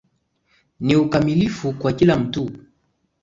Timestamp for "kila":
1.93-2.17